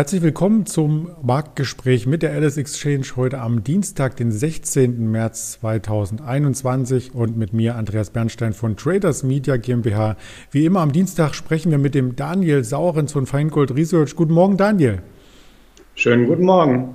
Herzlich 0.00 0.22
willkommen 0.22 0.64
zum 0.64 1.10
Marktgespräch 1.20 2.06
mit 2.06 2.22
der 2.22 2.32
Alice 2.32 2.56
Exchange 2.56 3.04
heute 3.16 3.38
am 3.38 3.62
Dienstag, 3.62 4.16
den 4.16 4.32
16. 4.32 5.10
März 5.10 5.60
2021 5.60 7.14
und 7.14 7.36
mit 7.36 7.52
mir 7.52 7.74
Andreas 7.74 8.08
Bernstein 8.08 8.54
von 8.54 8.78
Traders 8.78 9.24
Media 9.24 9.58
GmbH. 9.58 10.16
Wie 10.52 10.64
immer 10.64 10.80
am 10.80 10.92
Dienstag 10.92 11.34
sprechen 11.34 11.70
wir 11.70 11.76
mit 11.76 11.94
dem 11.94 12.16
Daniel 12.16 12.64
Saurens 12.64 13.12
von 13.12 13.26
Feingold 13.26 13.76
Research. 13.76 14.16
Guten 14.16 14.32
Morgen, 14.32 14.56
Daniel. 14.56 15.02
Schönen 15.96 16.26
guten 16.26 16.44
Morgen. 16.44 16.94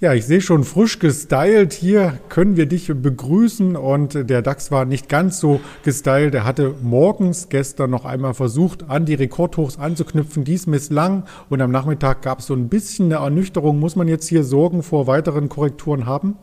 Ja, 0.00 0.12
ich 0.12 0.26
sehe 0.26 0.40
schon 0.40 0.64
frisch 0.64 0.98
gestylt. 0.98 1.72
Hier 1.72 2.18
können 2.28 2.56
wir 2.56 2.66
dich 2.66 2.90
begrüßen 2.92 3.76
und 3.76 4.28
der 4.28 4.42
DAX 4.42 4.72
war 4.72 4.86
nicht 4.86 5.08
ganz 5.08 5.38
so 5.38 5.60
gestylt. 5.84 6.34
Er 6.34 6.44
hatte 6.44 6.74
morgens 6.82 7.48
gestern 7.48 7.90
noch 7.90 8.04
einmal 8.04 8.34
versucht, 8.34 8.90
an 8.90 9.06
die 9.06 9.14
Rekordhochs 9.14 9.78
anzuknüpfen. 9.78 10.42
Dies 10.42 10.66
misslang 10.66 11.22
und 11.48 11.60
am 11.60 11.70
Nachmittag 11.70 12.22
gab 12.22 12.40
es 12.40 12.46
so 12.46 12.54
ein 12.54 12.68
bisschen 12.68 13.06
eine 13.06 13.24
Ernüchterung. 13.24 13.78
Muss 13.78 13.94
man 13.94 14.08
jetzt 14.08 14.26
hier 14.26 14.42
Sorgen 14.42 14.82
vor 14.82 15.06
weiteren 15.06 15.48
Korrekturen 15.48 16.06
haben? 16.06 16.36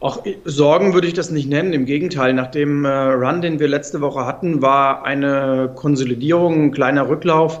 Auch 0.00 0.24
Sorgen 0.46 0.94
würde 0.94 1.08
ich 1.08 1.14
das 1.14 1.30
nicht 1.30 1.48
nennen. 1.48 1.74
Im 1.74 1.84
Gegenteil, 1.84 2.32
nach 2.32 2.50
dem 2.50 2.86
äh, 2.86 2.88
Run, 2.88 3.42
den 3.42 3.60
wir 3.60 3.68
letzte 3.68 4.00
Woche 4.00 4.24
hatten, 4.24 4.62
war 4.62 5.04
eine 5.04 5.72
Konsolidierung, 5.74 6.64
ein 6.64 6.72
kleiner 6.72 7.10
Rücklauf 7.10 7.60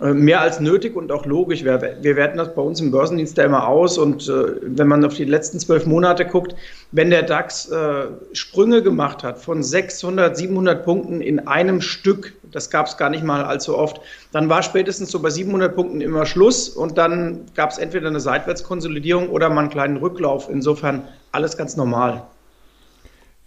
mehr 0.00 0.40
als 0.40 0.60
nötig 0.60 0.94
und 0.94 1.10
auch 1.10 1.26
logisch. 1.26 1.64
Wir, 1.64 1.80
wir 2.00 2.16
werten 2.16 2.38
das 2.38 2.54
bei 2.54 2.62
uns 2.62 2.80
im 2.80 2.92
Börsendienst 2.92 3.36
ja 3.36 3.44
immer 3.44 3.66
aus 3.66 3.98
und 3.98 4.28
äh, 4.28 4.56
wenn 4.62 4.86
man 4.86 5.04
auf 5.04 5.14
die 5.14 5.24
letzten 5.24 5.58
zwölf 5.58 5.86
Monate 5.86 6.24
guckt, 6.24 6.54
wenn 6.92 7.10
der 7.10 7.24
DAX 7.24 7.68
äh, 7.68 8.06
Sprünge 8.32 8.82
gemacht 8.82 9.24
hat 9.24 9.38
von 9.38 9.62
600, 9.62 10.36
700 10.36 10.84
Punkten 10.84 11.20
in 11.20 11.48
einem 11.48 11.80
Stück, 11.80 12.34
das 12.52 12.70
gab 12.70 12.86
es 12.86 12.96
gar 12.96 13.10
nicht 13.10 13.24
mal 13.24 13.44
allzu 13.44 13.76
oft, 13.76 14.00
dann 14.30 14.48
war 14.48 14.62
spätestens 14.62 15.10
so 15.10 15.18
bei 15.18 15.30
700 15.30 15.74
Punkten 15.74 16.00
immer 16.00 16.26
Schluss 16.26 16.68
und 16.68 16.96
dann 16.96 17.46
gab 17.56 17.70
es 17.70 17.78
entweder 17.78 18.06
eine 18.06 18.20
Seitwärtskonsolidierung 18.20 19.28
oder 19.30 19.50
mal 19.50 19.62
einen 19.62 19.70
kleinen 19.70 19.96
Rücklauf. 19.96 20.48
Insofern 20.48 21.08
alles 21.32 21.56
ganz 21.56 21.76
normal. 21.76 22.22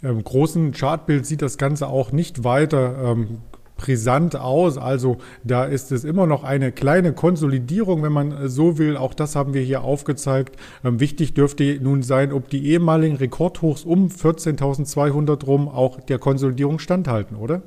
Im 0.02 0.24
großen 0.24 0.74
Chartbild 0.74 1.26
sieht 1.26 1.42
das 1.42 1.58
Ganze 1.58 1.88
auch 1.88 2.12
nicht 2.12 2.44
weiter 2.44 2.96
ähm, 3.04 3.38
brisant 3.82 4.36
aus. 4.36 4.78
Also 4.78 5.18
da 5.44 5.66
ist 5.66 5.92
es 5.92 6.04
immer 6.04 6.28
noch 6.28 6.44
eine 6.44 6.72
kleine 6.72 7.14
Konsolidierung, 7.14 8.04
wenn 8.04 8.14
man 8.14 8.48
so 8.48 8.78
will. 8.78 8.96
Auch 8.96 9.14
das 9.14 9.36
haben 9.36 9.54
wir 9.54 9.62
hier 9.62 9.84
aufgezeigt. 9.84 10.56
Ähm, 10.86 11.00
wichtig 11.00 11.34
dürfte 11.34 11.80
nun 11.82 12.04
sein, 12.04 12.32
ob 12.32 12.50
die 12.50 12.68
ehemaligen 12.68 13.16
Rekordhochs 13.16 13.84
um 13.84 14.08
14.200 14.08 15.46
rum 15.46 15.68
auch 15.68 16.00
der 16.00 16.20
Konsolidierung 16.20 16.80
standhalten, 16.80 17.36
oder? 17.36 17.62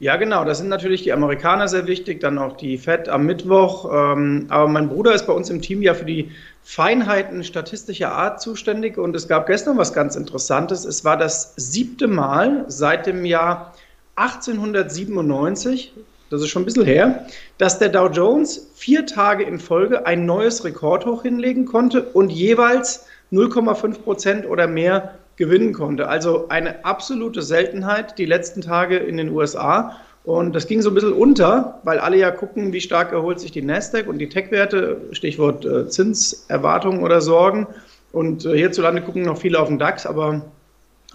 Ja, 0.00 0.16
genau. 0.16 0.44
Das 0.44 0.58
sind 0.58 0.68
natürlich 0.68 1.02
die 1.02 1.12
Amerikaner 1.12 1.66
sehr 1.66 1.88
wichtig, 1.88 2.20
dann 2.20 2.38
auch 2.38 2.56
die 2.56 2.78
FED 2.78 3.08
am 3.08 3.26
Mittwoch. 3.26 3.90
Ähm, 3.92 4.46
aber 4.48 4.68
mein 4.68 4.88
Bruder 4.88 5.12
ist 5.12 5.26
bei 5.26 5.32
uns 5.32 5.50
im 5.50 5.60
Team 5.60 5.82
ja 5.82 5.94
für 5.94 6.04
die 6.04 6.30
Feinheiten 6.62 7.42
statistischer 7.42 8.12
Art 8.12 8.40
zuständig 8.40 8.98
und 8.98 9.16
es 9.16 9.26
gab 9.26 9.46
gestern 9.46 9.76
was 9.76 9.92
ganz 9.92 10.14
Interessantes. 10.14 10.84
Es 10.84 11.04
war 11.04 11.16
das 11.16 11.54
siebte 11.56 12.06
Mal 12.06 12.64
seit 12.68 13.06
dem 13.06 13.24
Jahr 13.24 13.72
1897, 14.18 15.92
das 16.30 16.42
ist 16.42 16.48
schon 16.48 16.62
ein 16.62 16.64
bisschen 16.66 16.84
her, 16.84 17.26
dass 17.56 17.78
der 17.78 17.88
Dow 17.88 18.08
Jones 18.08 18.70
vier 18.74 19.06
Tage 19.06 19.44
in 19.44 19.58
Folge 19.58 20.06
ein 20.06 20.26
neues 20.26 20.64
Rekordhoch 20.64 21.22
hinlegen 21.22 21.64
konnte 21.64 22.02
und 22.02 22.30
jeweils 22.30 23.06
0,5 23.32 24.02
Prozent 24.02 24.46
oder 24.46 24.66
mehr 24.66 25.14
gewinnen 25.36 25.72
konnte. 25.72 26.08
Also 26.08 26.48
eine 26.48 26.84
absolute 26.84 27.42
Seltenheit 27.42 28.18
die 28.18 28.26
letzten 28.26 28.60
Tage 28.60 28.96
in 28.96 29.16
den 29.16 29.30
USA. 29.30 29.96
Und 30.24 30.54
das 30.54 30.66
ging 30.66 30.82
so 30.82 30.90
ein 30.90 30.94
bisschen 30.94 31.12
unter, 31.12 31.80
weil 31.84 31.98
alle 31.98 32.18
ja 32.18 32.30
gucken, 32.30 32.72
wie 32.72 32.80
stark 32.80 33.12
erholt 33.12 33.40
sich 33.40 33.52
die 33.52 33.62
Nasdaq 33.62 34.08
und 34.08 34.18
die 34.18 34.28
Tech-Werte, 34.28 35.00
Stichwort 35.12 35.64
äh, 35.64 35.88
Zinserwartungen 35.88 37.02
oder 37.02 37.22
Sorgen. 37.22 37.66
Und 38.12 38.44
äh, 38.44 38.56
hierzulande 38.56 39.00
gucken 39.00 39.22
noch 39.22 39.38
viele 39.38 39.58
auf 39.58 39.68
den 39.68 39.78
DAX, 39.78 40.04
aber 40.04 40.42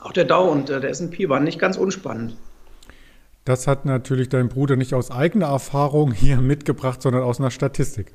auch 0.01 0.13
der 0.13 0.25
Dow 0.25 0.49
und 0.49 0.69
äh, 0.69 0.79
der 0.79 0.89
S&P 0.89 1.29
waren 1.29 1.43
nicht 1.43 1.59
ganz 1.59 1.77
unspannend. 1.77 2.35
Das 3.45 3.67
hat 3.67 3.85
natürlich 3.85 4.29
dein 4.29 4.47
Bruder 4.49 4.75
nicht 4.75 4.93
aus 4.93 5.11
eigener 5.11 5.47
Erfahrung 5.47 6.13
hier 6.13 6.37
mitgebracht, 6.37 7.01
sondern 7.01 7.23
aus 7.23 7.39
einer 7.39 7.51
Statistik. 7.51 8.13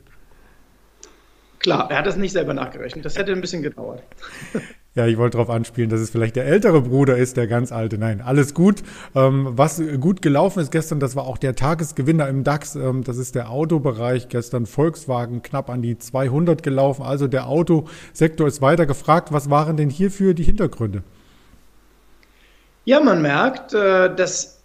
Klar, 1.59 1.91
er 1.91 1.99
hat 1.99 2.07
das 2.07 2.17
nicht 2.17 2.33
selber 2.33 2.55
nachgerechnet. 2.55 3.05
Das 3.05 3.19
hätte 3.19 3.33
ein 3.33 3.41
bisschen 3.41 3.63
gedauert. 3.63 4.03
Ja, 4.95 5.07
ich 5.07 5.17
wollte 5.17 5.37
darauf 5.37 5.51
anspielen, 5.51 5.91
dass 5.91 6.01
es 6.01 6.11
vielleicht 6.11 6.35
der 6.35 6.47
ältere 6.47 6.81
Bruder 6.81 7.17
ist, 7.17 7.37
der 7.37 7.47
ganz 7.47 7.71
alte. 7.71 7.99
Nein, 7.99 8.21
alles 8.21 8.53
gut. 8.53 8.83
Ähm, 9.15 9.47
was 9.53 9.81
gut 10.01 10.23
gelaufen 10.23 10.59
ist 10.59 10.73
gestern, 10.73 10.99
das 10.99 11.15
war 11.15 11.25
auch 11.25 11.39
der 11.39 11.55
Tagesgewinner 11.55 12.27
im 12.29 12.43
DAX. 12.43 12.75
Ähm, 12.75 13.05
das 13.05 13.17
ist 13.17 13.37
der 13.37 13.51
Autobereich. 13.51 14.29
Gestern 14.29 14.67
Volkswagen 14.67 15.43
knapp 15.43 15.71
an 15.71 15.83
die 15.83 15.99
200 15.99 16.65
gelaufen. 16.65 17.03
Also 17.03 17.29
der 17.29 17.47
Autosektor 17.47 18.49
ist 18.49 18.61
weiter 18.61 18.87
gefragt. 18.87 19.31
Was 19.31 19.49
waren 19.51 19.77
denn 19.77 19.89
hierfür 19.89 20.35
die 20.35 20.43
Hintergründe? 20.43 21.05
Ja, 22.85 22.99
man 22.99 23.23
merkt, 23.23 23.75
äh, 23.75 24.13
dass 24.13 24.58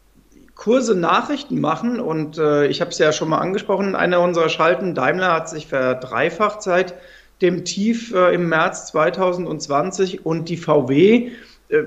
Kurse 0.64 0.96
Nachrichten 0.96 1.60
machen. 1.60 2.00
Und 2.00 2.38
äh, 2.38 2.68
ich 2.68 2.80
habe 2.80 2.92
es 2.92 2.98
ja 2.98 3.12
schon 3.12 3.28
mal 3.28 3.40
angesprochen, 3.40 3.96
einer 3.96 4.22
unserer 4.22 4.48
Schalten, 4.48 4.96
Daimler, 4.96 5.34
hat 5.34 5.50
sich 5.50 5.68
verdreifacht 5.68 6.62
seit 6.62 6.94
dem 7.42 7.66
Tief 7.66 8.14
äh, 8.14 8.34
im 8.34 8.48
März 8.48 8.88
2020 8.88 10.26
und 10.26 10.48
die 10.48 10.56
VW 10.56 11.32
äh, 11.68 11.84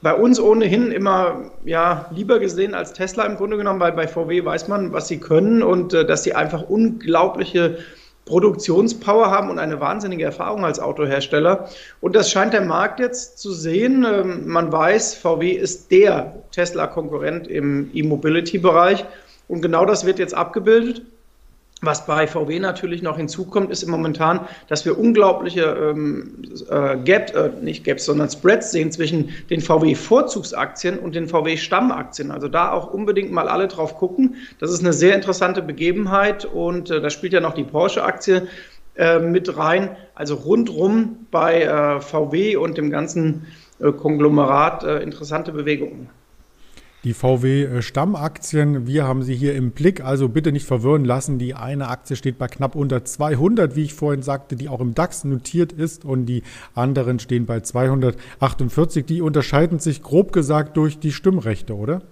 bei 0.00 0.14
uns 0.14 0.40
ohnehin 0.40 0.90
immer 0.90 1.50
ja, 1.66 2.06
lieber 2.14 2.38
gesehen 2.38 2.74
als 2.74 2.94
Tesla 2.94 3.24
im 3.24 3.36
Grunde 3.36 3.58
genommen, 3.58 3.80
weil 3.80 3.92
bei 3.92 4.08
VW 4.08 4.42
weiß 4.42 4.68
man, 4.68 4.94
was 4.94 5.06
sie 5.08 5.20
können 5.20 5.62
und 5.62 5.92
äh, 5.92 6.06
dass 6.06 6.22
sie 6.22 6.34
einfach 6.34 6.62
unglaubliche 6.62 7.76
Produktionspower 8.26 9.30
haben 9.30 9.50
und 9.50 9.58
eine 9.58 9.80
wahnsinnige 9.80 10.24
Erfahrung 10.24 10.64
als 10.64 10.80
Autohersteller. 10.80 11.68
Und 12.00 12.16
das 12.16 12.30
scheint 12.30 12.52
der 12.52 12.62
Markt 12.62 13.00
jetzt 13.00 13.38
zu 13.38 13.52
sehen. 13.52 14.06
Ähm, 14.08 14.46
man 14.46 14.72
weiß, 14.72 15.14
VW 15.14 15.50
ist 15.50 15.90
der 15.90 16.42
Tesla-Konkurrent 16.52 17.46
im 17.48 17.90
E-Mobility-Bereich. 17.92 19.04
Und 19.46 19.60
genau 19.60 19.84
das 19.84 20.06
wird 20.06 20.18
jetzt 20.18 20.34
abgebildet. 20.34 21.02
Was 21.84 22.06
bei 22.06 22.26
VW 22.26 22.58
natürlich 22.58 23.02
noch 23.02 23.16
hinzukommt, 23.16 23.70
ist 23.70 23.82
im 23.82 23.90
momentan, 23.90 24.40
dass 24.68 24.84
wir 24.84 24.98
unglaubliche 24.98 25.62
ähm, 25.62 26.42
äh, 26.70 26.96
Gap, 26.98 27.34
äh, 27.34 27.50
nicht 27.62 27.84
Gaps, 27.84 28.04
sondern 28.04 28.28
Spreads 28.28 28.70
sehen 28.70 28.90
zwischen 28.92 29.30
den 29.50 29.60
VW-Vorzugsaktien 29.60 30.98
und 30.98 31.14
den 31.14 31.28
VW-Stammaktien. 31.28 32.30
Also 32.30 32.48
da 32.48 32.72
auch 32.72 32.92
unbedingt 32.92 33.32
mal 33.32 33.48
alle 33.48 33.68
drauf 33.68 33.96
gucken. 33.96 34.36
Das 34.58 34.70
ist 34.70 34.80
eine 34.80 34.92
sehr 34.92 35.14
interessante 35.14 35.62
Begebenheit 35.62 36.44
und 36.44 36.90
äh, 36.90 37.00
da 37.00 37.10
spielt 37.10 37.32
ja 37.32 37.40
noch 37.40 37.54
die 37.54 37.64
Porsche-Aktie 37.64 38.48
äh, 38.96 39.18
mit 39.18 39.56
rein. 39.56 39.96
Also 40.14 40.36
rundrum 40.36 41.26
bei 41.30 41.62
äh, 41.62 42.00
VW 42.00 42.56
und 42.56 42.78
dem 42.78 42.90
ganzen 42.90 43.46
äh, 43.80 43.90
Konglomerat 43.90 44.84
interessante 44.84 45.52
Bewegungen 45.52 46.08
die 47.04 47.12
VW-Stammaktien. 47.12 48.86
Wir 48.86 49.06
haben 49.06 49.22
sie 49.22 49.34
hier 49.34 49.54
im 49.54 49.72
Blick, 49.72 50.02
also 50.02 50.28
bitte 50.28 50.52
nicht 50.52 50.66
verwirren 50.66 51.04
lassen. 51.04 51.38
Die 51.38 51.54
eine 51.54 51.88
Aktie 51.88 52.16
steht 52.16 52.38
bei 52.38 52.48
knapp 52.48 52.74
unter 52.74 53.04
200, 53.04 53.76
wie 53.76 53.82
ich 53.82 53.94
vorhin 53.94 54.22
sagte, 54.22 54.56
die 54.56 54.68
auch 54.68 54.80
im 54.80 54.94
DAX 54.94 55.24
notiert 55.24 55.72
ist 55.72 56.04
und 56.04 56.26
die 56.26 56.42
anderen 56.74 57.18
stehen 57.18 57.44
bei 57.44 57.60
248. 57.60 59.04
Die 59.04 59.20
unterscheiden 59.20 59.78
sich 59.78 60.02
grob 60.02 60.32
gesagt 60.32 60.76
durch 60.76 60.98
die 60.98 61.12
Stimmrechte, 61.12 61.76
oder? 61.76 62.02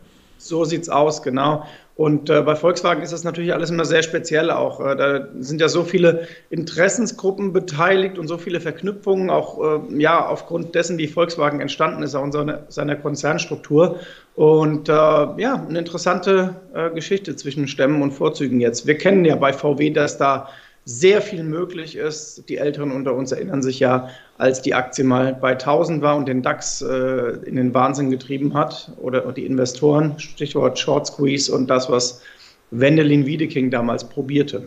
So 0.42 0.64
sieht's 0.64 0.88
aus, 0.88 1.22
genau. 1.22 1.64
Und 1.94 2.30
äh, 2.30 2.40
bei 2.40 2.56
Volkswagen 2.56 3.02
ist 3.02 3.12
das 3.12 3.22
natürlich 3.22 3.52
alles 3.52 3.70
immer 3.70 3.84
sehr 3.84 4.02
speziell 4.02 4.50
auch. 4.50 4.80
Äh, 4.80 4.96
da 4.96 5.28
sind 5.38 5.60
ja 5.60 5.68
so 5.68 5.84
viele 5.84 6.26
Interessensgruppen 6.50 7.52
beteiligt 7.52 8.18
und 8.18 8.28
so 8.28 8.38
viele 8.38 8.60
Verknüpfungen, 8.60 9.30
auch 9.30 9.60
äh, 9.60 10.00
ja, 10.00 10.26
aufgrund 10.26 10.74
dessen, 10.74 10.98
wie 10.98 11.06
Volkswagen 11.06 11.60
entstanden 11.60 12.02
ist, 12.02 12.14
auch 12.14 12.24
in 12.24 12.32
seiner, 12.32 12.64
seiner 12.68 12.96
Konzernstruktur. 12.96 14.00
Und 14.34 14.88
äh, 14.88 14.92
ja, 14.92 15.66
eine 15.68 15.78
interessante 15.78 16.56
äh, 16.74 16.90
Geschichte 16.90 17.36
zwischen 17.36 17.68
Stämmen 17.68 18.02
und 18.02 18.12
Vorzügen 18.12 18.60
jetzt. 18.60 18.86
Wir 18.86 18.96
kennen 18.96 19.24
ja 19.24 19.36
bei 19.36 19.52
VW, 19.52 19.90
dass 19.90 20.16
da 20.16 20.48
sehr 20.84 21.22
viel 21.22 21.44
möglich 21.44 21.96
ist. 21.96 22.48
Die 22.48 22.56
Älteren 22.56 22.90
unter 22.90 23.14
uns 23.14 23.32
erinnern 23.32 23.62
sich 23.62 23.78
ja, 23.80 24.08
als 24.38 24.62
die 24.62 24.74
Aktie 24.74 25.04
mal 25.04 25.34
bei 25.34 25.52
1000 25.52 26.02
war 26.02 26.16
und 26.16 26.26
den 26.26 26.42
DAX 26.42 26.82
äh, 26.82 27.38
in 27.46 27.56
den 27.56 27.72
Wahnsinn 27.72 28.10
getrieben 28.10 28.54
hat 28.54 28.90
oder 29.00 29.32
die 29.32 29.46
Investoren, 29.46 30.18
Stichwort 30.18 30.78
Short 30.78 31.06
Squeeze 31.06 31.52
und 31.54 31.68
das, 31.68 31.88
was 31.88 32.22
Wendelin 32.72 33.26
Wiedeking 33.26 33.70
damals 33.70 34.08
probierte. 34.08 34.66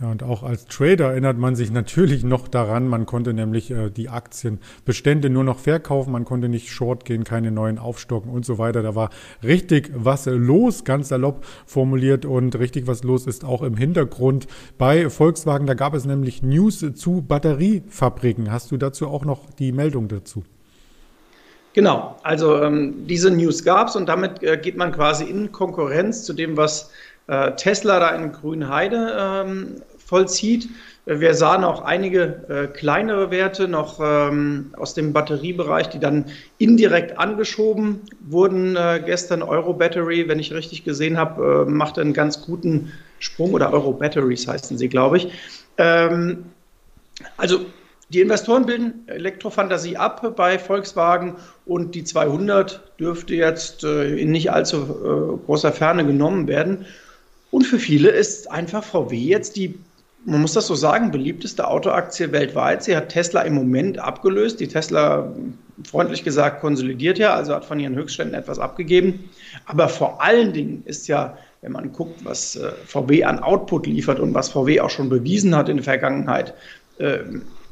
Ja, 0.00 0.10
und 0.10 0.24
auch 0.24 0.42
als 0.42 0.66
Trader 0.66 1.10
erinnert 1.12 1.38
man 1.38 1.54
sich 1.54 1.70
natürlich 1.70 2.24
noch 2.24 2.48
daran, 2.48 2.88
man 2.88 3.06
konnte 3.06 3.32
nämlich 3.32 3.70
äh, 3.70 3.90
die 3.90 4.08
Aktienbestände 4.08 5.30
nur 5.30 5.44
noch 5.44 5.60
verkaufen, 5.60 6.10
man 6.10 6.24
konnte 6.24 6.48
nicht 6.48 6.68
short 6.70 7.04
gehen, 7.04 7.22
keine 7.22 7.52
neuen 7.52 7.78
aufstocken 7.78 8.28
und 8.28 8.44
so 8.44 8.58
weiter. 8.58 8.82
Da 8.82 8.96
war 8.96 9.10
richtig 9.44 9.92
was 9.94 10.26
los, 10.26 10.82
ganz 10.82 11.10
salopp 11.10 11.46
formuliert 11.64 12.24
und 12.24 12.58
richtig 12.58 12.88
was 12.88 13.04
los 13.04 13.28
ist 13.28 13.44
auch 13.44 13.62
im 13.62 13.76
Hintergrund 13.76 14.48
bei 14.78 15.08
Volkswagen. 15.10 15.68
Da 15.68 15.74
gab 15.74 15.94
es 15.94 16.06
nämlich 16.06 16.42
News 16.42 16.84
zu 16.96 17.22
Batteriefabriken. 17.22 18.50
Hast 18.50 18.72
du 18.72 18.76
dazu 18.78 19.06
auch 19.06 19.24
noch 19.24 19.48
die 19.52 19.70
Meldung 19.70 20.08
dazu? 20.08 20.42
Genau, 21.72 22.16
also 22.22 22.60
ähm, 22.62 23.06
diese 23.06 23.30
News 23.30 23.64
gab 23.64 23.88
es 23.88 23.96
und 23.96 24.08
damit 24.08 24.42
äh, 24.42 24.56
geht 24.56 24.76
man 24.76 24.92
quasi 24.92 25.24
in 25.24 25.50
Konkurrenz 25.50 26.24
zu 26.24 26.32
dem, 26.32 26.56
was 26.56 26.90
Tesla 27.26 28.00
da 28.00 28.10
in 28.10 28.32
Grünheide 28.32 29.16
ähm, 29.18 29.82
vollzieht. 29.96 30.68
Wir 31.06 31.34
sahen 31.34 31.64
auch 31.64 31.82
einige 31.82 32.44
äh, 32.48 32.66
kleinere 32.66 33.30
Werte 33.30 33.68
noch 33.68 34.00
ähm, 34.02 34.72
aus 34.78 34.94
dem 34.94 35.12
Batteriebereich, 35.12 35.90
die 35.90 35.98
dann 35.98 36.26
indirekt 36.56 37.18
angeschoben 37.18 38.00
wurden. 38.20 38.74
Äh, 38.76 39.02
gestern 39.04 39.42
Euro 39.42 39.74
Battery, 39.74 40.28
wenn 40.28 40.38
ich 40.38 40.54
richtig 40.54 40.82
gesehen 40.84 41.18
habe, 41.18 41.66
äh, 41.66 41.70
machte 41.70 42.00
einen 42.00 42.14
ganz 42.14 42.46
guten 42.46 42.92
Sprung 43.18 43.52
oder 43.52 43.72
Euro 43.72 43.92
Batteries 43.92 44.48
heißen 44.48 44.78
sie, 44.78 44.88
glaube 44.88 45.18
ich. 45.18 45.32
Ähm, 45.76 46.46
also 47.36 47.66
die 48.08 48.20
Investoren 48.20 48.64
bilden 48.64 49.06
Elektrofantasie 49.06 49.98
ab 49.98 50.34
bei 50.36 50.58
Volkswagen 50.58 51.36
und 51.66 51.94
die 51.94 52.04
200 52.04 52.82
dürfte 52.98 53.34
jetzt 53.34 53.84
äh, 53.84 54.16
in 54.16 54.30
nicht 54.30 54.52
allzu 54.52 54.76
äh, 54.78 55.46
großer 55.46 55.72
Ferne 55.72 56.06
genommen 56.06 56.48
werden. 56.48 56.86
Und 57.54 57.68
für 57.68 57.78
viele 57.78 58.08
ist 58.08 58.50
einfach 58.50 58.82
VW 58.82 59.16
jetzt 59.16 59.54
die 59.54 59.78
man 60.26 60.40
muss 60.40 60.54
das 60.54 60.66
so 60.66 60.74
sagen, 60.74 61.10
beliebteste 61.10 61.68
Autoaktie 61.68 62.32
weltweit. 62.32 62.82
Sie 62.82 62.96
hat 62.96 63.10
Tesla 63.10 63.42
im 63.42 63.54
Moment 63.54 63.98
abgelöst. 63.98 64.58
Die 64.58 64.68
Tesla, 64.68 65.30
freundlich 65.86 66.24
gesagt, 66.24 66.62
konsolidiert 66.62 67.18
ja, 67.18 67.34
also 67.34 67.54
hat 67.54 67.66
von 67.66 67.78
ihren 67.78 67.94
Höchstständen 67.94 68.34
etwas 68.34 68.58
abgegeben. 68.58 69.28
Aber 69.66 69.88
vor 69.88 70.22
allen 70.22 70.54
Dingen 70.54 70.82
ist 70.86 71.08
ja, 71.08 71.36
wenn 71.60 71.72
man 71.72 71.92
guckt, 71.92 72.24
was 72.24 72.56
äh, 72.56 72.72
VW 72.86 73.24
an 73.24 73.38
Output 73.38 73.86
liefert 73.86 74.18
und 74.18 74.32
was 74.32 74.48
VW 74.48 74.80
auch 74.80 74.88
schon 74.88 75.10
bewiesen 75.10 75.54
hat 75.54 75.68
in 75.68 75.76
der 75.76 75.84
Vergangenheit, 75.84 76.54
äh, 76.96 77.18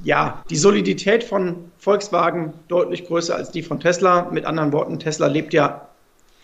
ja, 0.05 0.45
die 0.51 0.57
Solidität 0.57 1.25
von 1.25 1.57
Volkswagen 1.79 2.53
deutlich 2.69 3.07
größer 3.07 3.35
als 3.35 3.51
die 3.51 3.63
von 3.63 3.81
Tesla. 3.81 4.29
Mit 4.31 4.45
anderen 4.45 4.73
Worten, 4.73 4.99
Tesla 4.99 5.27
lebt 5.27 5.55
ja 5.55 5.89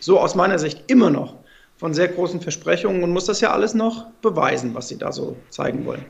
so 0.01 0.19
aus 0.19 0.35
meiner 0.35 0.59
Sicht 0.59 0.85
immer 0.87 1.11
noch 1.11 1.35
von 1.79 1.95
sehr 1.95 2.09
großen 2.09 2.41
Versprechungen 2.41 3.03
und 3.03 3.13
muss 3.13 3.27
das 3.27 3.41
ja 3.41 3.53
alles 3.53 3.75
noch 3.75 4.07
beweisen, 4.21 4.75
was 4.75 4.89
sie 4.89 4.99
da 4.99 5.13
so 5.13 5.37
zeigen 5.49 5.87
wollen. 5.87 6.05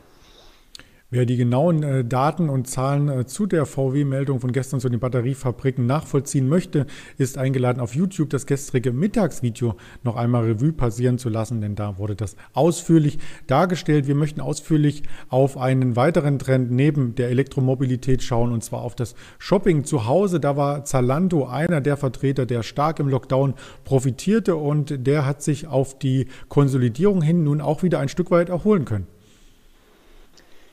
Wer 1.10 1.24
die 1.24 1.38
genauen 1.38 1.82
äh, 1.82 2.04
Daten 2.04 2.50
und 2.50 2.68
Zahlen 2.68 3.08
äh, 3.08 3.24
zu 3.24 3.46
der 3.46 3.64
VW-Meldung 3.64 4.40
von 4.40 4.52
gestern 4.52 4.78
zu 4.78 4.90
den 4.90 5.00
Batteriefabriken 5.00 5.86
nachvollziehen 5.86 6.50
möchte, 6.50 6.86
ist 7.16 7.38
eingeladen, 7.38 7.80
auf 7.80 7.94
YouTube 7.94 8.28
das 8.28 8.44
gestrige 8.44 8.92
Mittagsvideo 8.92 9.76
noch 10.02 10.16
einmal 10.16 10.44
Revue 10.44 10.74
passieren 10.74 11.16
zu 11.16 11.30
lassen, 11.30 11.62
denn 11.62 11.76
da 11.76 11.96
wurde 11.96 12.14
das 12.14 12.36
ausführlich 12.52 13.18
dargestellt. 13.46 14.06
Wir 14.06 14.16
möchten 14.16 14.42
ausführlich 14.42 15.02
auf 15.30 15.56
einen 15.56 15.96
weiteren 15.96 16.38
Trend 16.38 16.72
neben 16.72 17.14
der 17.14 17.30
Elektromobilität 17.30 18.22
schauen, 18.22 18.52
und 18.52 18.62
zwar 18.62 18.82
auf 18.82 18.94
das 18.94 19.14
Shopping 19.38 19.84
zu 19.84 20.04
Hause. 20.04 20.40
Da 20.40 20.58
war 20.58 20.84
Zalando 20.84 21.46
einer 21.46 21.80
der 21.80 21.96
Vertreter, 21.96 22.44
der 22.44 22.62
stark 22.62 23.00
im 23.00 23.08
Lockdown 23.08 23.54
profitierte 23.84 24.56
und 24.56 25.06
der 25.06 25.24
hat 25.24 25.40
sich 25.42 25.68
auf 25.68 25.98
die 25.98 26.26
Konsolidierung 26.50 27.22
hin 27.22 27.44
nun 27.44 27.62
auch 27.62 27.82
wieder 27.82 27.98
ein 27.98 28.10
Stück 28.10 28.30
weit 28.30 28.50
erholen 28.50 28.84
können. 28.84 29.06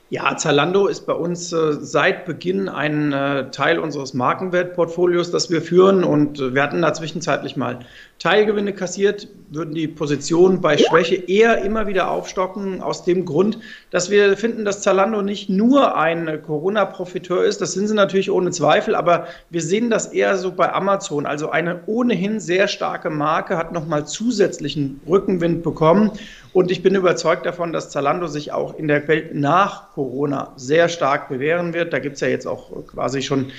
Ja, 0.10 0.38
Zalando 0.38 0.86
ist 0.86 1.08
bei 1.08 1.14
uns 1.14 1.52
äh, 1.52 1.74
seit 1.80 2.26
Beginn 2.26 2.70
ein 2.70 3.12
äh, 3.12 3.50
Teil 3.50 3.80
unseres 3.80 4.14
Markenwertportfolios, 4.14 5.32
das 5.32 5.50
wir 5.50 5.64
führen. 5.64 6.04
Und 6.04 6.40
äh, 6.40 6.54
wir 6.54 6.62
hatten 6.62 6.84
da 6.84 6.94
zwischenzeitlich 6.94 7.58
mal 7.58 7.80
Teilgewinne 8.20 8.72
kassiert, 8.72 9.28
würden 9.50 9.74
die 9.74 9.88
Position 9.88 10.62
bei 10.62 10.78
Schwäche 10.78 11.16
eher 11.16 11.64
immer 11.64 11.88
wieder 11.88 12.12
aufstocken, 12.12 12.82
aus 12.82 13.04
dem 13.04 13.26
Grund, 13.26 13.58
dass 13.90 14.12
wir 14.12 14.38
finden, 14.38 14.64
dass 14.64 14.84
Zalando 14.84 15.24
nicht 15.24 15.50
nur 15.50 15.98
ein 15.98 16.40
Corona-Profiteur 16.46 17.44
ist. 17.44 17.60
Das 17.62 17.74
sind 17.74 17.88
sie 17.88 17.96
natürlich 17.96 18.30
ohne 18.30 18.52
Zweifel, 18.52 18.94
aber 18.94 19.26
wir 19.50 19.62
sehen 19.62 19.90
das 19.90 20.06
eher 20.06 20.38
so 20.38 20.52
bei 20.52 20.72
Amazon. 20.72 21.26
Also 21.26 21.50
eine 21.50 21.82
ohnehin 21.88 22.40
sehr 22.40 22.68
starke 22.68 23.10
Marke 23.10 23.58
hat 23.58 23.72
nochmal 23.72 24.06
zusätzlichen 24.06 25.02
Rückenwind 25.08 25.64
bekommen. 25.64 26.12
Und 26.56 26.72
ich 26.72 26.82
bin 26.82 26.96
überzeugt 26.96 27.46
davon, 27.46 27.74
dass 27.74 27.90
Zalando 27.90 28.28
sich 28.28 28.54
auch 28.54 28.80
in 28.80 28.88
der 28.88 29.06
Welt 29.10 29.36
nach 29.36 29.92
Corona 29.92 30.54
sehr 30.56 30.88
stark 30.88 31.28
bewähren 31.28 31.74
wird. 31.74 31.92
Da 31.92 32.00
gibt 32.00 32.16
es 32.16 32.22
ja 32.22 32.30
jetzt 32.30 32.48
auch 32.48 32.72
quasi 32.88 33.22
schon 33.22 33.52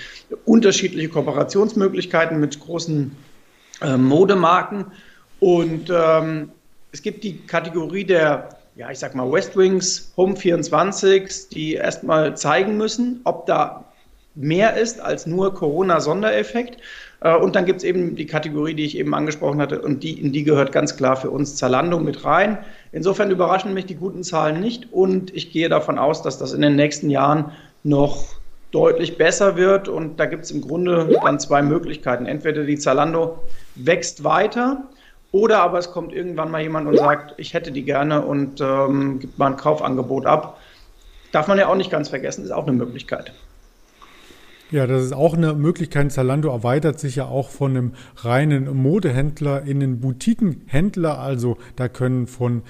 unterschiedliche 0.46 1.10
Kooperationsmöglichkeiten 1.10 2.40
mit 2.40 2.58
großen 2.58 3.14
äh, 3.82 3.98
Modemarken. 3.98 4.86
Und 5.40 5.92
ähm, 5.94 6.52
es 6.90 7.02
gibt 7.02 7.22
die 7.22 7.36
Kategorie 7.36 8.04
der, 8.04 8.48
ja, 8.76 8.90
ich 8.90 8.98
sag 8.98 9.14
mal, 9.14 9.30
Westwings, 9.30 10.14
Home 10.16 10.34
24, 10.34 11.50
die 11.50 11.74
erstmal 11.74 12.34
zeigen 12.34 12.78
müssen, 12.78 13.20
ob 13.24 13.44
da 13.44 13.84
mehr 14.36 14.74
ist 14.78 15.00
als 15.00 15.26
nur 15.26 15.52
Corona-Sondereffekt. 15.52 16.78
Äh, 17.20 17.36
und 17.36 17.56
dann 17.56 17.64
gibt 17.64 17.78
es 17.78 17.84
eben 17.84 18.14
die 18.14 18.26
Kategorie, 18.26 18.74
die 18.74 18.84
ich 18.84 18.96
eben 18.96 19.14
angesprochen 19.14 19.60
hatte, 19.60 19.80
und 19.82 20.02
die, 20.02 20.20
in 20.20 20.32
die 20.32 20.44
gehört 20.44 20.72
ganz 20.72 20.96
klar 20.96 21.16
für 21.16 21.30
uns 21.30 21.56
Zalando 21.56 21.98
mit 21.98 22.24
rein. 22.24 22.58
Insofern 22.96 23.30
überraschen 23.30 23.74
mich 23.74 23.84
die 23.84 23.94
guten 23.94 24.24
Zahlen 24.24 24.58
nicht 24.58 24.90
und 24.90 25.36
ich 25.36 25.52
gehe 25.52 25.68
davon 25.68 25.98
aus, 25.98 26.22
dass 26.22 26.38
das 26.38 26.54
in 26.54 26.62
den 26.62 26.76
nächsten 26.76 27.10
Jahren 27.10 27.52
noch 27.84 28.24
deutlich 28.70 29.18
besser 29.18 29.54
wird. 29.58 29.86
Und 29.86 30.18
da 30.18 30.24
gibt 30.24 30.44
es 30.44 30.50
im 30.50 30.62
Grunde 30.62 31.14
dann 31.22 31.38
zwei 31.38 31.60
Möglichkeiten. 31.60 32.24
Entweder 32.24 32.64
die 32.64 32.78
Zalando 32.78 33.38
wächst 33.74 34.24
weiter 34.24 34.84
oder 35.30 35.58
aber 35.58 35.78
es 35.78 35.92
kommt 35.92 36.14
irgendwann 36.14 36.50
mal 36.50 36.62
jemand 36.62 36.88
und 36.88 36.96
sagt, 36.96 37.34
ich 37.36 37.52
hätte 37.52 37.70
die 37.70 37.82
gerne 37.82 38.24
und 38.24 38.62
ähm, 38.62 39.18
gibt 39.18 39.38
mal 39.38 39.48
ein 39.48 39.58
Kaufangebot 39.58 40.24
ab. 40.24 40.58
Darf 41.32 41.48
man 41.48 41.58
ja 41.58 41.68
auch 41.68 41.76
nicht 41.76 41.90
ganz 41.90 42.08
vergessen, 42.08 42.44
ist 42.46 42.50
auch 42.50 42.66
eine 42.66 42.72
Möglichkeit. 42.72 43.34
Ja, 44.72 44.88
das 44.88 45.04
ist 45.04 45.12
auch 45.12 45.34
eine 45.34 45.54
Möglichkeit. 45.54 46.10
Zalando 46.10 46.48
erweitert 46.48 46.98
sich 46.98 47.14
ja 47.14 47.26
auch 47.26 47.50
von 47.50 47.70
einem 47.70 47.92
reinen 48.16 48.76
Modehändler 48.76 49.62
in 49.62 49.80
einen 49.80 50.00
Boutiquenhändler. 50.00 51.20
Also 51.20 51.56
da 51.76 51.88
können 51.88 52.26
von 52.26 52.62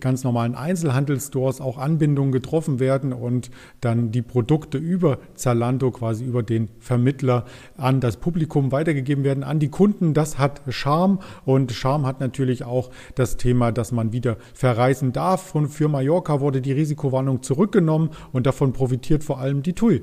ganz 0.00 0.24
normalen 0.24 0.56
Einzelhandelsstores 0.56 1.60
auch 1.60 1.78
Anbindungen 1.78 2.32
getroffen 2.32 2.80
werden 2.80 3.12
und 3.12 3.52
dann 3.80 4.10
die 4.10 4.22
Produkte 4.22 4.76
über 4.76 5.18
Zalando 5.36 5.92
quasi 5.92 6.24
über 6.24 6.42
den 6.42 6.68
Vermittler 6.80 7.44
an 7.76 8.00
das 8.00 8.16
Publikum 8.16 8.72
weitergegeben 8.72 9.22
werden, 9.22 9.44
an 9.44 9.60
die 9.60 9.68
Kunden. 9.68 10.14
Das 10.14 10.36
hat 10.36 10.62
Charme 10.68 11.20
und 11.44 11.70
Charme 11.70 12.06
hat 12.06 12.18
natürlich 12.18 12.64
auch 12.64 12.90
das 13.14 13.36
Thema, 13.36 13.70
dass 13.70 13.92
man 13.92 14.12
wieder 14.12 14.36
verreisen 14.52 15.12
darf. 15.12 15.54
Und 15.54 15.68
für 15.68 15.86
Mallorca 15.86 16.40
wurde 16.40 16.60
die 16.60 16.72
Risikowarnung 16.72 17.44
zurückgenommen 17.44 18.10
und 18.32 18.46
davon 18.46 18.72
profitiert 18.72 19.22
vor 19.22 19.38
allem 19.38 19.62
die 19.62 19.74
TUI. 19.74 20.02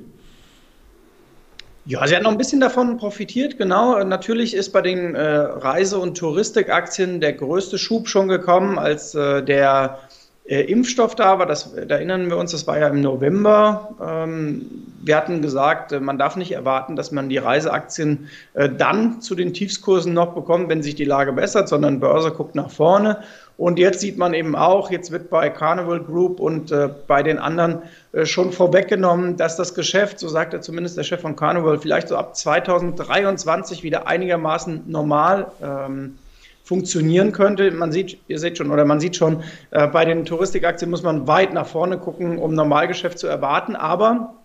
Ja, 1.87 2.05
sie 2.05 2.17
hat 2.17 2.23
noch 2.23 2.31
ein 2.31 2.37
bisschen 2.37 2.59
davon 2.59 2.97
profitiert, 2.97 3.57
genau. 3.57 4.03
Natürlich 4.03 4.53
ist 4.53 4.73
bei 4.73 4.81
den 4.81 5.15
äh, 5.15 5.25
Reise- 5.25 5.99
und 5.99 6.17
Touristikaktien 6.17 7.21
der 7.21 7.31
größte 7.31 7.77
Schub 7.77 8.09
schon 8.09 8.27
gekommen, 8.27 8.77
als 8.77 9.15
äh, 9.15 9.41
der 9.41 9.97
äh, 10.43 10.63
Impfstoff 10.63 11.15
da 11.15 11.39
war. 11.39 11.45
Das, 11.45 11.73
da 11.73 11.95
erinnern 11.95 12.29
wir 12.29 12.35
uns, 12.35 12.51
das 12.51 12.67
war 12.67 12.77
ja 12.77 12.89
im 12.89 12.99
November. 12.99 13.95
Ähm, 14.05 14.65
wir 15.01 15.15
hatten 15.15 15.41
gesagt, 15.41 15.93
äh, 15.93 16.01
man 16.01 16.17
darf 16.17 16.35
nicht 16.35 16.51
erwarten, 16.51 16.97
dass 16.97 17.13
man 17.13 17.29
die 17.29 17.37
Reiseaktien 17.37 18.27
äh, 18.53 18.67
dann 18.67 19.21
zu 19.21 19.33
den 19.33 19.53
Tiefskursen 19.53 20.13
noch 20.13 20.35
bekommt, 20.35 20.67
wenn 20.67 20.83
sich 20.83 20.95
die 20.95 21.05
Lage 21.05 21.31
bessert, 21.31 21.69
sondern 21.69 22.01
Börse 22.01 22.31
guckt 22.31 22.55
nach 22.55 22.69
vorne. 22.69 23.23
Und 23.57 23.79
jetzt 23.79 24.01
sieht 24.01 24.19
man 24.19 24.35
eben 24.35 24.55
auch, 24.55 24.91
jetzt 24.91 25.09
wird 25.11 25.31
bei 25.31 25.49
Carnival 25.49 25.99
Group 25.99 26.39
und 26.39 26.71
äh, 26.71 26.89
bei 27.07 27.23
den 27.23 27.39
anderen 27.39 27.81
äh, 28.11 28.25
schon 28.25 28.51
vorweggenommen, 28.51 29.35
dass 29.35 29.55
das 29.55 29.73
Geschäft, 29.73 30.19
so 30.19 30.27
sagt 30.27 30.53
er 30.53 30.61
zumindest 30.61 30.95
der 30.95 31.03
Chef 31.03 31.21
von 31.21 31.35
Carnival, 31.35 31.79
vielleicht 31.79 32.09
so 32.09 32.17
ab 32.17 32.35
2023 32.35 33.81
wieder 33.81 34.07
einigermaßen 34.07 34.83
normal 34.85 35.47
ähm, 35.63 36.19
funktionieren 36.63 37.31
könnte. 37.31 37.71
Man 37.71 37.91
sieht, 37.91 38.19
ihr 38.27 38.37
seht 38.37 38.59
schon, 38.59 38.69
oder 38.69 38.85
man 38.85 38.99
sieht 38.99 39.15
schon, 39.15 39.41
äh, 39.71 39.87
bei 39.87 40.05
den 40.05 40.25
Touristikaktien 40.25 40.91
muss 40.91 41.01
man 41.01 41.25
weit 41.25 41.51
nach 41.51 41.65
vorne 41.65 41.97
gucken, 41.97 42.37
um 42.37 42.53
Normalgeschäft 42.53 43.17
zu 43.17 43.25
erwarten. 43.25 43.75
Aber 43.75 44.35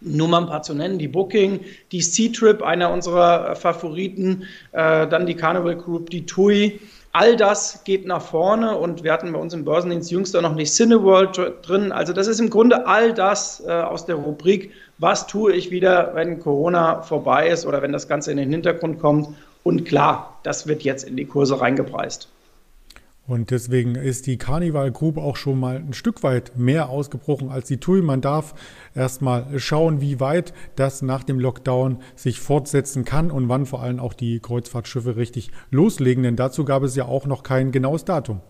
nur 0.00 0.28
mal 0.28 0.42
ein 0.42 0.46
paar 0.46 0.62
zu 0.62 0.74
nennen, 0.74 0.98
die 0.98 1.08
Booking, 1.08 1.60
die 1.90 2.02
Sea-Trip, 2.02 2.62
einer 2.62 2.92
unserer 2.92 3.56
Favoriten, 3.56 4.44
äh, 4.72 5.06
dann 5.08 5.26
die 5.26 5.34
Carnival 5.34 5.76
Group, 5.76 6.10
die 6.10 6.26
TUI, 6.26 6.80
All 7.14 7.36
das 7.36 7.84
geht 7.84 8.06
nach 8.06 8.22
vorne 8.22 8.78
und 8.78 9.04
wir 9.04 9.12
hatten 9.12 9.30
bei 9.32 9.38
uns 9.38 9.52
im 9.52 9.66
Börsendienst 9.66 10.10
jüngster 10.10 10.40
noch 10.40 10.54
nicht 10.54 10.72
Cineworld 10.72 11.38
drin. 11.60 11.92
Also 11.92 12.14
das 12.14 12.26
ist 12.26 12.40
im 12.40 12.48
Grunde 12.48 12.86
all 12.86 13.12
das 13.12 13.62
äh, 13.66 13.70
aus 13.70 14.06
der 14.06 14.16
Rubrik, 14.16 14.70
was 14.96 15.26
tue 15.26 15.52
ich 15.52 15.70
wieder, 15.70 16.14
wenn 16.14 16.40
Corona 16.40 17.02
vorbei 17.02 17.48
ist 17.48 17.66
oder 17.66 17.82
wenn 17.82 17.92
das 17.92 18.08
Ganze 18.08 18.30
in 18.30 18.38
den 18.38 18.50
Hintergrund 18.50 18.98
kommt. 18.98 19.28
Und 19.62 19.84
klar, 19.84 20.38
das 20.42 20.66
wird 20.66 20.84
jetzt 20.84 21.04
in 21.04 21.16
die 21.16 21.26
Kurse 21.26 21.60
reingepreist. 21.60 22.28
Und 23.26 23.52
deswegen 23.52 23.94
ist 23.94 24.26
die 24.26 24.36
Carnival 24.36 24.90
Group 24.90 25.16
auch 25.16 25.36
schon 25.36 25.60
mal 25.60 25.76
ein 25.76 25.92
Stück 25.92 26.24
weit 26.24 26.56
mehr 26.56 26.88
ausgebrochen 26.88 27.50
als 27.50 27.68
die 27.68 27.76
TUI. 27.76 28.02
Man 28.02 28.20
darf 28.20 28.54
erstmal 28.94 29.60
schauen, 29.60 30.00
wie 30.00 30.18
weit 30.18 30.52
das 30.74 31.02
nach 31.02 31.22
dem 31.22 31.38
Lockdown 31.38 31.98
sich 32.16 32.40
fortsetzen 32.40 33.04
kann 33.04 33.30
und 33.30 33.48
wann 33.48 33.64
vor 33.64 33.80
allem 33.80 34.00
auch 34.00 34.12
die 34.12 34.40
Kreuzfahrtschiffe 34.40 35.16
richtig 35.16 35.52
loslegen. 35.70 36.24
Denn 36.24 36.36
dazu 36.36 36.64
gab 36.64 36.82
es 36.82 36.96
ja 36.96 37.04
auch 37.04 37.26
noch 37.26 37.44
kein 37.44 37.70
genaues 37.70 38.04
Datum. 38.04 38.40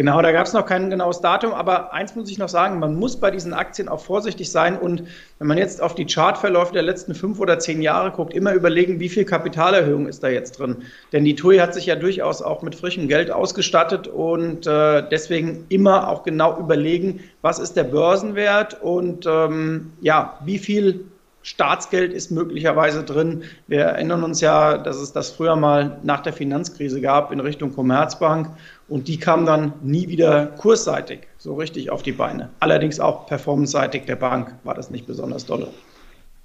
Genau, 0.00 0.22
da 0.22 0.32
gab 0.32 0.46
es 0.46 0.54
noch 0.54 0.64
kein 0.64 0.88
genaues 0.88 1.20
Datum, 1.20 1.52
aber 1.52 1.92
eins 1.92 2.16
muss 2.16 2.30
ich 2.30 2.38
noch 2.38 2.48
sagen, 2.48 2.78
man 2.78 2.94
muss 2.94 3.20
bei 3.20 3.30
diesen 3.30 3.52
Aktien 3.52 3.86
auch 3.86 4.00
vorsichtig 4.00 4.50
sein 4.50 4.78
und 4.78 5.02
wenn 5.38 5.46
man 5.46 5.58
jetzt 5.58 5.82
auf 5.82 5.94
die 5.94 6.06
Chartverläufe 6.06 6.72
der 6.72 6.80
letzten 6.80 7.14
fünf 7.14 7.38
oder 7.38 7.58
zehn 7.58 7.82
Jahre 7.82 8.10
guckt, 8.10 8.32
immer 8.32 8.54
überlegen, 8.54 8.98
wie 8.98 9.10
viel 9.10 9.26
Kapitalerhöhung 9.26 10.06
ist 10.06 10.22
da 10.22 10.28
jetzt 10.28 10.58
drin. 10.58 10.76
Denn 11.12 11.26
die 11.26 11.34
TUI 11.34 11.58
hat 11.58 11.74
sich 11.74 11.84
ja 11.84 11.96
durchaus 11.96 12.40
auch 12.40 12.62
mit 12.62 12.76
frischem 12.76 13.08
Geld 13.08 13.30
ausgestattet 13.30 14.08
und 14.08 14.66
äh, 14.66 15.06
deswegen 15.10 15.66
immer 15.68 16.08
auch 16.08 16.22
genau 16.22 16.58
überlegen, 16.58 17.20
was 17.42 17.58
ist 17.58 17.76
der 17.76 17.84
Börsenwert 17.84 18.80
und 18.80 19.26
ähm, 19.26 19.92
ja, 20.00 20.38
wie 20.46 20.56
viel 20.56 21.04
Staatsgeld 21.42 22.12
ist 22.12 22.30
möglicherweise 22.30 23.02
drin. 23.02 23.44
Wir 23.66 23.80
erinnern 23.80 24.22
uns 24.24 24.42
ja, 24.42 24.76
dass 24.76 24.96
es 24.96 25.12
das 25.12 25.30
früher 25.30 25.56
mal 25.56 25.98
nach 26.02 26.20
der 26.20 26.34
Finanzkrise 26.34 27.00
gab 27.00 27.32
in 27.32 27.40
Richtung 27.40 27.74
Commerzbank 27.74 28.48
und 28.90 29.08
die 29.08 29.18
kam 29.18 29.46
dann 29.46 29.72
nie 29.82 30.08
wieder 30.08 30.46
kursseitig 30.46 31.20
so 31.38 31.54
richtig 31.54 31.90
auf 31.90 32.02
die 32.02 32.12
Beine. 32.12 32.50
Allerdings 32.58 33.00
auch 33.00 33.26
performanceseitig 33.26 34.04
der 34.04 34.16
Bank 34.16 34.56
war 34.64 34.74
das 34.74 34.90
nicht 34.90 35.06
besonders 35.06 35.46
dolle. 35.46 35.68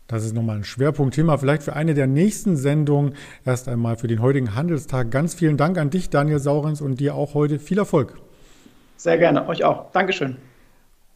Das 0.08 0.24
ist 0.24 0.36
nochmal 0.36 0.58
ein 0.58 0.64
Schwerpunktthema, 0.64 1.38
vielleicht 1.38 1.64
für 1.64 1.76
eine 1.76 1.96
der 1.96 2.06
nächsten 2.06 2.56
Sendungen. 2.56 3.16
Erst 3.44 3.68
einmal 3.68 3.98
für 3.98 4.08
den 4.08 4.22
heutigen 4.22 4.54
Handelstag. 4.54 5.10
Ganz 5.10 5.34
vielen 5.34 5.58
Dank 5.58 5.80
an 5.80 5.90
dich, 5.90 6.12
Daniel 6.12 6.40
Saurens, 6.40 6.80
und 6.80 7.00
dir 7.00 7.16
auch 7.16 7.34
heute 7.34 7.58
viel 7.58 7.80
Erfolg. 7.80 8.16
Sehr 8.98 9.18
gerne, 9.18 9.48
euch 9.48 9.64
auch. 9.64 9.92
Dankeschön. 9.92 10.38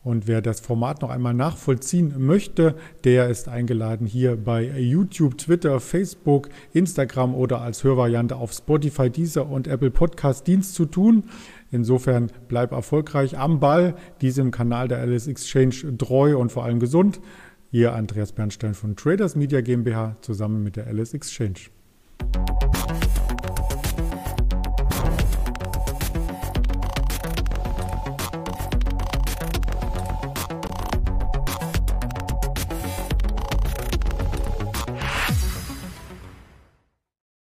Und 0.02 0.28
wer 0.28 0.42
das 0.42 0.62
Format 0.62 1.02
noch 1.02 1.10
einmal 1.10 1.34
nachvollziehen 1.34 2.14
möchte, 2.18 2.76
der 3.04 3.30
ist 3.30 3.50
eingeladen, 3.50 4.08
hier 4.08 4.38
bei 4.38 4.64
YouTube, 4.80 5.38
Twitter, 5.38 5.82
Facebook, 5.82 6.48
Instagram 6.72 7.36
oder 7.36 7.62
als 7.62 7.84
Hörvariante 7.84 8.38
auf 8.38 8.54
Spotify, 8.54 9.10
Deezer 9.10 9.50
und 9.50 9.68
Apple 9.68 9.92
Podcast 9.92 10.48
Dienst 10.48 10.74
zu 10.74 10.86
tun. 10.86 11.26
Insofern 11.70 12.32
bleib 12.48 12.72
erfolgreich 12.72 13.38
am 13.38 13.60
Ball, 13.60 13.94
diesem 14.22 14.52
Kanal 14.52 14.88
der 14.88 15.00
Alice 15.00 15.28
Exchange 15.28 15.98
treu 15.98 16.38
und 16.38 16.54
vor 16.54 16.64
allem 16.64 16.80
gesund. 16.80 17.20
Hier 17.70 17.94
Andreas 17.94 18.32
Bernstein 18.32 18.76
von 18.76 18.96
Traders 18.96 19.36
Media 19.36 19.60
GmbH 19.60 20.16
zusammen 20.22 20.64
mit 20.64 20.78
der 20.78 20.88
Alice 20.88 21.14
Exchange. 21.14 21.70